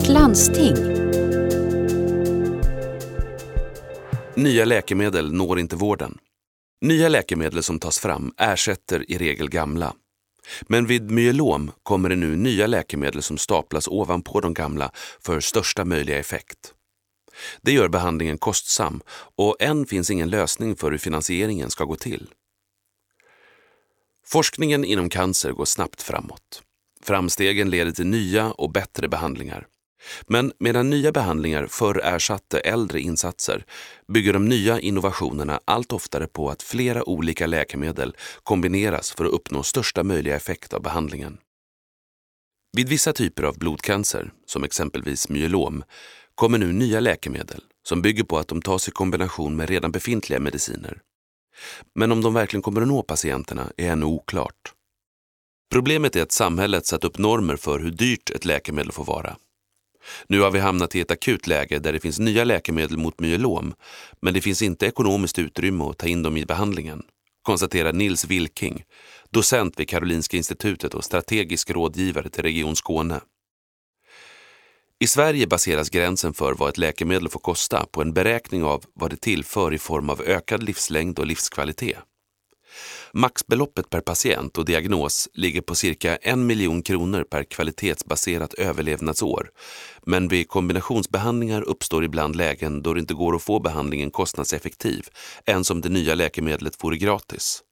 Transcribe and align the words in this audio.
Vårt 0.00 0.08
landsting. 0.08 0.74
Nya 4.34 4.64
läkemedel 4.64 5.32
når 5.32 5.60
inte 5.60 5.76
vården. 5.76 6.18
Nya 6.80 7.08
läkemedel 7.08 7.62
som 7.62 7.78
tas 7.78 7.98
fram 7.98 8.34
ersätter 8.38 9.10
i 9.10 9.18
regel 9.18 9.48
gamla. 9.48 9.94
Men 10.62 10.86
vid 10.86 11.10
myelom 11.10 11.70
kommer 11.82 12.08
det 12.08 12.16
nu 12.16 12.36
nya 12.36 12.66
läkemedel 12.66 13.22
som 13.22 13.38
staplas 13.38 13.88
ovanpå 13.88 14.40
de 14.40 14.54
gamla 14.54 14.90
för 15.20 15.40
största 15.40 15.84
möjliga 15.84 16.18
effekt. 16.18 16.74
Det 17.62 17.72
gör 17.72 17.88
behandlingen 17.88 18.38
kostsam 18.38 19.00
och 19.36 19.56
än 19.60 19.86
finns 19.86 20.10
ingen 20.10 20.30
lösning 20.30 20.76
för 20.76 20.90
hur 20.90 20.98
finansieringen 20.98 21.70
ska 21.70 21.84
gå 21.84 21.96
till. 21.96 22.28
Forskningen 24.26 24.84
inom 24.84 25.08
cancer 25.08 25.52
går 25.52 25.64
snabbt 25.64 26.02
framåt. 26.02 26.62
Framstegen 27.02 27.70
leder 27.70 27.92
till 27.92 28.06
nya 28.06 28.50
och 28.50 28.72
bättre 28.72 29.08
behandlingar. 29.08 29.66
Men 30.26 30.52
medan 30.58 30.90
nya 30.90 31.12
behandlingar 31.12 31.66
förr 31.66 32.00
ersatte 32.04 32.60
äldre 32.60 33.00
insatser 33.00 33.64
bygger 34.12 34.32
de 34.32 34.48
nya 34.48 34.80
innovationerna 34.80 35.60
allt 35.64 35.92
oftare 35.92 36.26
på 36.26 36.50
att 36.50 36.62
flera 36.62 37.08
olika 37.08 37.46
läkemedel 37.46 38.16
kombineras 38.42 39.10
för 39.10 39.24
att 39.24 39.32
uppnå 39.32 39.62
största 39.62 40.02
möjliga 40.02 40.36
effekt 40.36 40.74
av 40.74 40.82
behandlingen. 40.82 41.38
Vid 42.76 42.88
vissa 42.88 43.12
typer 43.12 43.42
av 43.42 43.58
blodcancer, 43.58 44.32
som 44.46 44.64
exempelvis 44.64 45.28
myelom, 45.28 45.84
kommer 46.34 46.58
nu 46.58 46.72
nya 46.72 47.00
läkemedel 47.00 47.62
som 47.82 48.02
bygger 48.02 48.24
på 48.24 48.38
att 48.38 48.48
de 48.48 48.62
tas 48.62 48.88
i 48.88 48.90
kombination 48.90 49.56
med 49.56 49.68
redan 49.68 49.92
befintliga 49.92 50.40
mediciner. 50.40 51.00
Men 51.94 52.12
om 52.12 52.20
de 52.20 52.34
verkligen 52.34 52.62
kommer 52.62 52.82
att 52.82 52.88
nå 52.88 53.02
patienterna 53.02 53.72
är 53.76 53.90
ännu 53.90 54.06
oklart. 54.06 54.74
Problemet 55.72 56.16
är 56.16 56.22
att 56.22 56.32
samhället 56.32 56.86
satt 56.86 57.04
upp 57.04 57.18
normer 57.18 57.56
för 57.56 57.78
hur 57.78 57.90
dyrt 57.90 58.30
ett 58.30 58.44
läkemedel 58.44 58.92
får 58.92 59.04
vara. 59.04 59.36
Nu 60.26 60.40
har 60.40 60.50
vi 60.50 60.58
hamnat 60.58 60.94
i 60.94 61.00
ett 61.00 61.10
akut 61.10 61.46
läge 61.46 61.78
där 61.78 61.92
det 61.92 62.00
finns 62.00 62.18
nya 62.18 62.44
läkemedel 62.44 62.96
mot 62.96 63.20
myelom, 63.20 63.74
men 64.20 64.34
det 64.34 64.40
finns 64.40 64.62
inte 64.62 64.86
ekonomiskt 64.86 65.38
utrymme 65.38 65.84
att 65.84 65.98
ta 65.98 66.06
in 66.06 66.22
dem 66.22 66.36
i 66.36 66.46
behandlingen, 66.46 67.02
konstaterar 67.42 67.92
Nils 67.92 68.24
Wilking, 68.24 68.84
docent 69.30 69.80
vid 69.80 69.88
Karolinska 69.88 70.36
institutet 70.36 70.94
och 70.94 71.04
strategisk 71.04 71.70
rådgivare 71.70 72.28
till 72.28 72.42
Region 72.42 72.76
Skåne. 72.76 73.20
I 75.02 75.06
Sverige 75.06 75.46
baseras 75.46 75.90
gränsen 75.90 76.34
för 76.34 76.54
vad 76.54 76.68
ett 76.68 76.78
läkemedel 76.78 77.28
får 77.28 77.40
kosta 77.40 77.86
på 77.86 78.02
en 78.02 78.12
beräkning 78.12 78.64
av 78.64 78.84
vad 78.94 79.10
det 79.10 79.20
tillför 79.20 79.74
i 79.74 79.78
form 79.78 80.10
av 80.10 80.22
ökad 80.22 80.62
livslängd 80.62 81.18
och 81.18 81.26
livskvalitet. 81.26 81.98
Maxbeloppet 83.12 83.90
per 83.90 84.00
patient 84.00 84.58
och 84.58 84.64
diagnos 84.64 85.28
ligger 85.34 85.60
på 85.60 85.74
cirka 85.74 86.16
en 86.16 86.46
miljon 86.46 86.82
kronor 86.82 87.24
per 87.30 87.44
kvalitetsbaserat 87.44 88.54
överlevnadsår. 88.54 89.50
Men 90.06 90.28
vid 90.28 90.48
kombinationsbehandlingar 90.48 91.62
uppstår 91.62 92.04
ibland 92.04 92.36
lägen 92.36 92.82
då 92.82 92.94
det 92.94 93.00
inte 93.00 93.14
går 93.14 93.36
att 93.36 93.42
få 93.42 93.60
behandlingen 93.60 94.10
kostnadseffektiv, 94.10 95.08
ens 95.46 95.70
om 95.70 95.80
det 95.80 95.88
nya 95.88 96.14
läkemedlet 96.14 96.84
vore 96.84 96.96
gratis. 96.96 97.62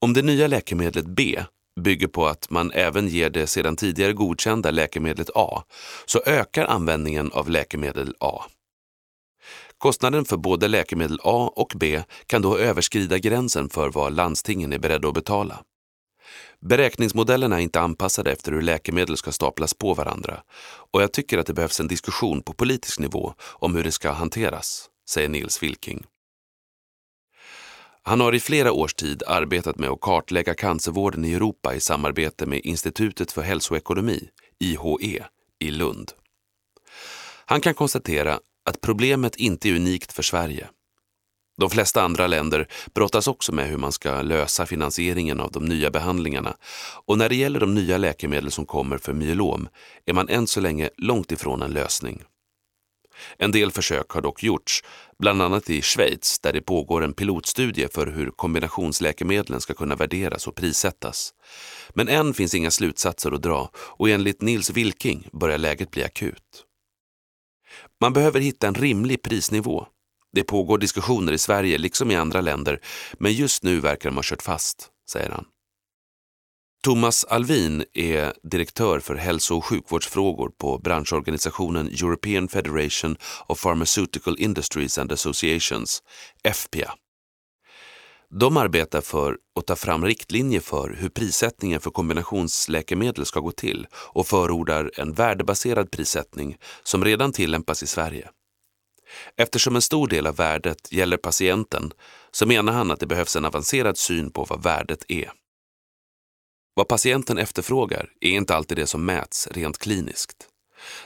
Om 0.00 0.12
det 0.12 0.22
nya 0.22 0.46
läkemedlet 0.46 1.06
B 1.06 1.42
bygger 1.80 2.08
på 2.08 2.26
att 2.26 2.50
man 2.50 2.70
även 2.70 3.08
ger 3.08 3.30
det 3.30 3.46
sedan 3.46 3.76
tidigare 3.76 4.12
godkända 4.12 4.70
läkemedlet 4.70 5.30
A, 5.34 5.62
så 6.06 6.22
ökar 6.26 6.64
användningen 6.64 7.32
av 7.32 7.50
läkemedel 7.50 8.14
A. 8.20 8.44
Kostnaden 9.80 10.24
för 10.24 10.36
både 10.36 10.68
läkemedel 10.68 11.18
A 11.22 11.52
och 11.56 11.72
B 11.76 12.02
kan 12.26 12.42
då 12.42 12.58
överskrida 12.58 13.18
gränsen 13.18 13.68
för 13.68 13.90
vad 13.90 14.12
landstingen 14.12 14.72
är 14.72 14.78
beredda 14.78 15.08
att 15.08 15.14
betala. 15.14 15.62
Beräkningsmodellerna 16.60 17.56
är 17.56 17.60
inte 17.60 17.80
anpassade 17.80 18.32
efter 18.32 18.52
hur 18.52 18.62
läkemedel 18.62 19.16
ska 19.16 19.32
staplas 19.32 19.74
på 19.74 19.94
varandra 19.94 20.42
och 20.92 21.02
jag 21.02 21.12
tycker 21.12 21.38
att 21.38 21.46
det 21.46 21.52
behövs 21.52 21.80
en 21.80 21.88
diskussion 21.88 22.42
på 22.42 22.52
politisk 22.52 22.98
nivå 22.98 23.34
om 23.40 23.74
hur 23.74 23.84
det 23.84 23.92
ska 23.92 24.10
hanteras, 24.10 24.86
säger 25.10 25.28
Nils 25.28 25.62
Wilking. 25.62 26.04
Han 28.02 28.20
har 28.20 28.34
i 28.34 28.40
flera 28.40 28.72
års 28.72 28.94
tid 28.94 29.22
arbetat 29.26 29.78
med 29.78 29.90
att 29.90 30.00
kartlägga 30.00 30.54
cancervården 30.54 31.24
i 31.24 31.32
Europa 31.32 31.74
i 31.74 31.80
samarbete 31.80 32.46
med 32.46 32.60
Institutet 32.64 33.32
för 33.32 33.42
hälsoekonomi, 33.42 34.28
IHE, 34.58 35.24
i 35.58 35.70
Lund. 35.70 36.12
Han 37.46 37.60
kan 37.60 37.74
konstatera 37.74 38.40
att 38.70 38.80
problemet 38.80 39.36
inte 39.36 39.68
är 39.68 39.74
unikt 39.74 40.12
för 40.12 40.22
Sverige. 40.22 40.68
De 41.58 41.70
flesta 41.70 42.02
andra 42.02 42.26
länder 42.26 42.66
brottas 42.94 43.28
också 43.28 43.52
med 43.52 43.68
hur 43.68 43.76
man 43.76 43.92
ska 43.92 44.22
lösa 44.22 44.66
finansieringen 44.66 45.40
av 45.40 45.52
de 45.52 45.64
nya 45.64 45.90
behandlingarna 45.90 46.56
och 47.06 47.18
när 47.18 47.28
det 47.28 47.34
gäller 47.34 47.60
de 47.60 47.74
nya 47.74 47.98
läkemedel 47.98 48.50
som 48.50 48.66
kommer 48.66 48.98
för 48.98 49.12
myelom 49.12 49.68
är 50.06 50.12
man 50.12 50.28
än 50.28 50.46
så 50.46 50.60
länge 50.60 50.90
långt 50.96 51.32
ifrån 51.32 51.62
en 51.62 51.70
lösning. 51.70 52.22
En 53.38 53.52
del 53.52 53.70
försök 53.70 54.10
har 54.10 54.20
dock 54.20 54.42
gjorts, 54.42 54.82
bland 55.18 55.42
annat 55.42 55.70
i 55.70 55.82
Schweiz 55.82 56.40
där 56.40 56.52
det 56.52 56.60
pågår 56.60 57.04
en 57.04 57.12
pilotstudie 57.12 57.88
för 57.88 58.06
hur 58.06 58.30
kombinationsläkemedlen 58.30 59.60
ska 59.60 59.74
kunna 59.74 59.96
värderas 59.96 60.46
och 60.46 60.54
prissättas. 60.54 61.34
Men 61.90 62.08
än 62.08 62.34
finns 62.34 62.54
inga 62.54 62.70
slutsatser 62.70 63.32
att 63.32 63.42
dra 63.42 63.70
och 63.74 64.08
enligt 64.10 64.42
Nils 64.42 64.70
Wilking 64.70 65.28
börjar 65.32 65.58
läget 65.58 65.90
bli 65.90 66.04
akut. 66.04 66.66
Man 68.00 68.12
behöver 68.12 68.40
hitta 68.40 68.68
en 68.68 68.74
rimlig 68.74 69.22
prisnivå. 69.22 69.86
Det 70.32 70.44
pågår 70.44 70.78
diskussioner 70.78 71.32
i 71.32 71.38
Sverige 71.38 71.78
liksom 71.78 72.10
i 72.10 72.16
andra 72.16 72.40
länder, 72.40 72.80
men 73.18 73.32
just 73.32 73.62
nu 73.62 73.80
verkar 73.80 74.08
de 74.10 74.16
ha 74.16 74.22
kört 74.22 74.42
fast, 74.42 74.88
säger 75.10 75.30
han. 75.30 75.44
Thomas 76.84 77.24
Alvin 77.24 77.84
är 77.94 78.32
direktör 78.42 79.00
för 79.00 79.14
hälso 79.14 79.56
och 79.56 79.64
sjukvårdsfrågor 79.64 80.50
på 80.58 80.78
branschorganisationen 80.78 81.86
European 81.86 82.48
Federation 82.48 83.16
of 83.46 83.62
Pharmaceutical 83.62 84.36
Industries 84.38 84.98
and 84.98 85.12
Associations, 85.12 86.02
FPA. 86.54 86.94
De 88.32 88.56
arbetar 88.56 89.00
för 89.00 89.38
att 89.60 89.66
ta 89.66 89.76
fram 89.76 90.04
riktlinjer 90.04 90.60
för 90.60 90.96
hur 90.98 91.08
prissättningen 91.08 91.80
för 91.80 91.90
kombinationsläkemedel 91.90 93.26
ska 93.26 93.40
gå 93.40 93.52
till 93.52 93.86
och 93.92 94.26
förordar 94.26 94.90
en 94.96 95.12
värdebaserad 95.12 95.90
prissättning 95.90 96.56
som 96.82 97.04
redan 97.04 97.32
tillämpas 97.32 97.82
i 97.82 97.86
Sverige. 97.86 98.30
Eftersom 99.36 99.76
en 99.76 99.82
stor 99.82 100.08
del 100.08 100.26
av 100.26 100.36
värdet 100.36 100.92
gäller 100.92 101.16
patienten 101.16 101.92
så 102.30 102.46
menar 102.46 102.72
han 102.72 102.90
att 102.90 103.00
det 103.00 103.06
behövs 103.06 103.36
en 103.36 103.44
avancerad 103.44 103.98
syn 103.98 104.30
på 104.30 104.44
vad 104.44 104.62
värdet 104.62 105.04
är. 105.08 105.32
Vad 106.74 106.88
patienten 106.88 107.38
efterfrågar 107.38 108.08
är 108.20 108.30
inte 108.30 108.54
alltid 108.54 108.78
det 108.78 108.86
som 108.86 109.04
mäts 109.04 109.48
rent 109.50 109.78
kliniskt. 109.78 110.48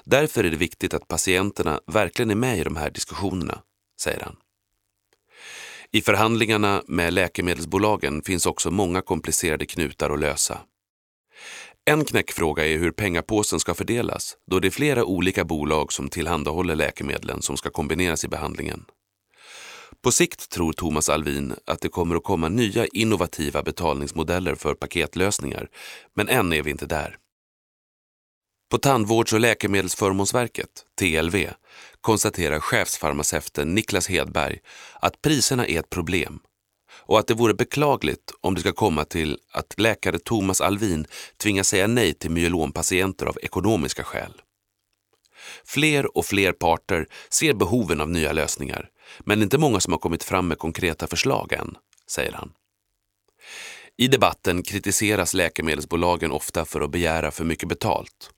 Därför 0.04 0.44
är 0.44 0.50
det 0.50 0.56
viktigt 0.56 0.94
att 0.94 1.08
patienterna 1.08 1.80
verkligen 1.86 2.30
är 2.30 2.34
med 2.34 2.58
i 2.58 2.64
de 2.64 2.76
här 2.76 2.90
diskussionerna, 2.90 3.62
säger 4.00 4.20
han. 4.20 4.36
I 5.94 6.02
förhandlingarna 6.02 6.82
med 6.86 7.12
läkemedelsbolagen 7.12 8.22
finns 8.22 8.46
också 8.46 8.70
många 8.70 9.02
komplicerade 9.02 9.66
knutar 9.66 10.10
att 10.10 10.20
lösa. 10.20 10.58
En 11.84 12.04
knäckfråga 12.04 12.66
är 12.66 12.78
hur 12.78 12.90
pengapåsen 12.90 13.60
ska 13.60 13.74
fördelas 13.74 14.36
då 14.50 14.60
det 14.60 14.68
är 14.68 14.70
flera 14.70 15.04
olika 15.04 15.44
bolag 15.44 15.92
som 15.92 16.08
tillhandahåller 16.08 16.74
läkemedlen 16.74 17.42
som 17.42 17.56
ska 17.56 17.70
kombineras 17.70 18.24
i 18.24 18.28
behandlingen. 18.28 18.84
På 20.02 20.12
sikt 20.12 20.50
tror 20.50 20.72
Thomas 20.72 21.08
Alvin 21.08 21.54
att 21.66 21.80
det 21.80 21.88
kommer 21.88 22.16
att 22.16 22.24
komma 22.24 22.48
nya 22.48 22.86
innovativa 22.86 23.62
betalningsmodeller 23.62 24.54
för 24.54 24.74
paketlösningar, 24.74 25.68
men 26.14 26.28
än 26.28 26.52
är 26.52 26.62
vi 26.62 26.70
inte 26.70 26.86
där. 26.86 27.16
På 28.70 28.78
Tandvårds 28.78 29.32
och 29.32 29.40
läkemedelsförmånsverket, 29.40 30.68
TLV, 30.98 31.48
konstaterar 32.00 32.60
chefsfarmaceuten 32.60 33.74
Niklas 33.74 34.08
Hedberg 34.08 34.58
att 35.00 35.22
priserna 35.22 35.66
är 35.66 35.78
ett 35.78 35.90
problem 35.90 36.40
och 37.06 37.18
att 37.18 37.26
det 37.26 37.34
vore 37.34 37.54
beklagligt 37.54 38.32
om 38.40 38.54
det 38.54 38.60
ska 38.60 38.72
komma 38.72 39.04
till 39.04 39.38
att 39.52 39.80
läkare 39.80 40.18
Thomas 40.18 40.60
Alvin 40.60 41.06
tvingas 41.42 41.68
säga 41.68 41.86
nej 41.86 42.14
till 42.14 42.30
myelompatienter 42.30 43.26
av 43.26 43.38
ekonomiska 43.42 44.04
skäl. 44.04 44.42
Fler 45.64 46.16
och 46.16 46.26
fler 46.26 46.52
parter 46.52 47.06
ser 47.30 47.54
behoven 47.54 48.00
av 48.00 48.10
nya 48.10 48.32
lösningar, 48.32 48.88
men 49.20 49.38
det 49.38 49.42
är 49.42 49.44
inte 49.44 49.58
många 49.58 49.80
som 49.80 49.92
har 49.92 50.00
kommit 50.00 50.24
fram 50.24 50.48
med 50.48 50.58
konkreta 50.58 51.06
förslag 51.06 51.52
än, 51.52 51.76
säger 52.10 52.32
han. 52.32 52.52
I 53.96 54.08
debatten 54.08 54.62
kritiseras 54.62 55.34
läkemedelsbolagen 55.34 56.32
ofta 56.32 56.64
för 56.64 56.80
att 56.80 56.90
begära 56.90 57.30
för 57.30 57.44
mycket 57.44 57.68
betalt. 57.68 58.30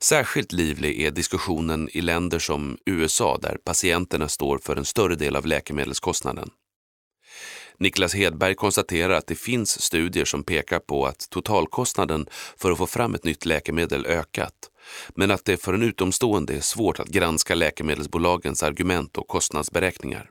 Särskilt 0.00 0.52
livlig 0.52 1.00
är 1.00 1.10
diskussionen 1.10 1.88
i 1.92 2.00
länder 2.00 2.38
som 2.38 2.78
USA 2.86 3.38
där 3.42 3.58
patienterna 3.64 4.28
står 4.28 4.58
för 4.58 4.76
en 4.76 4.84
större 4.84 5.14
del 5.14 5.36
av 5.36 5.46
läkemedelskostnaden. 5.46 6.50
Niklas 7.78 8.14
Hedberg 8.14 8.54
konstaterar 8.54 9.14
att 9.14 9.26
det 9.26 9.34
finns 9.34 9.80
studier 9.80 10.24
som 10.24 10.44
pekar 10.44 10.78
på 10.78 11.06
att 11.06 11.30
totalkostnaden 11.30 12.26
för 12.56 12.70
att 12.70 12.78
få 12.78 12.86
fram 12.86 13.14
ett 13.14 13.24
nytt 13.24 13.44
läkemedel 13.44 14.06
ökat, 14.06 14.54
men 15.14 15.30
att 15.30 15.44
det 15.44 15.56
för 15.56 15.74
en 15.74 15.82
utomstående 15.82 16.54
är 16.56 16.60
svårt 16.60 17.00
att 17.00 17.08
granska 17.08 17.54
läkemedelsbolagens 17.54 18.62
argument 18.62 19.16
och 19.16 19.28
kostnadsberäkningar. 19.28 20.30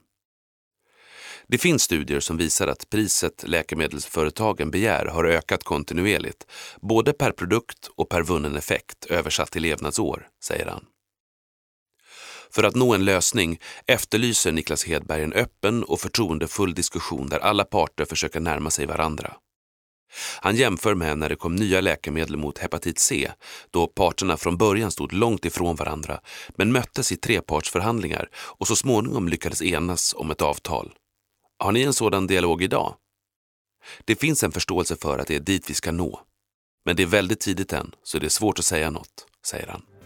Det 1.50 1.58
finns 1.58 1.84
studier 1.84 2.20
som 2.20 2.38
visar 2.38 2.68
att 2.68 2.90
priset 2.90 3.44
läkemedelsföretagen 3.48 4.72
begär 4.72 5.06
har 5.06 5.26
ökat 5.26 5.64
kontinuerligt, 5.64 6.48
både 6.82 7.14
per 7.14 7.32
produkt 7.32 7.90
och 7.96 8.10
per 8.10 8.24
vunnen 8.24 8.56
effekt 8.56 9.06
översatt 9.06 9.52
till 9.52 9.62
levnadsår, 9.62 10.28
säger 10.44 10.66
han. 10.66 10.86
För 12.52 12.64
att 12.64 12.76
nå 12.76 12.94
en 12.94 13.06
lösning 13.06 13.60
efterlyser 13.86 14.52
Niklas 14.52 14.86
Hedberg 14.86 15.24
en 15.24 15.34
öppen 15.34 15.84
och 15.84 16.00
förtroendefull 16.00 16.74
diskussion 16.74 17.30
där 17.30 17.40
alla 17.40 17.64
parter 17.64 18.06
försöker 18.06 18.40
närma 18.40 18.70
sig 18.70 18.86
varandra. 18.86 19.34
Han 20.42 20.56
jämför 20.56 20.96
med 20.96 21.18
när 21.18 21.30
det 21.30 21.36
kom 21.36 21.56
nya 21.56 21.82
läkemedel 21.82 22.38
mot 22.38 22.58
hepatit 22.58 23.00
C, 23.00 23.32
då 23.72 23.88
parterna 23.88 24.38
från 24.38 24.58
början 24.58 24.92
stod 24.92 25.14
långt 25.14 25.46
ifrån 25.46 25.76
varandra 25.76 26.20
men 26.56 26.72
möttes 26.72 27.12
i 27.12 27.18
trepartsförhandlingar 27.18 28.30
och 28.36 28.68
så 28.68 28.76
småningom 28.76 29.28
lyckades 29.28 29.62
enas 29.62 30.14
om 30.18 30.32
ett 30.32 30.42
avtal. 30.42 30.94
Har 31.60 31.72
ni 31.72 31.84
en 31.84 31.94
sådan 31.94 32.28
dialog 32.28 32.64
idag? 32.64 32.96
Det 34.06 34.16
finns 34.16 34.44
en 34.44 34.52
förståelse 34.52 34.96
för 34.96 35.20
att 35.20 35.28
det 35.28 35.36
är 35.36 35.40
dit 35.40 35.70
vi 35.70 35.74
ska 35.74 35.92
nå. 35.92 36.22
Men 36.86 36.96
det 36.96 37.04
är 37.04 37.08
väldigt 37.08 37.40
tidigt 37.40 37.74
än, 37.74 37.96
så 38.04 38.20
det 38.20 38.26
är 38.26 38.30
svårt 38.30 38.60
att 38.60 38.66
säga 38.66 38.90
något, 38.90 39.28
säger 39.46 39.68
han. 39.68 39.97